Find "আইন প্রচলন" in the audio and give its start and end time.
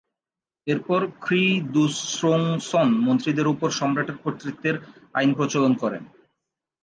5.13-5.73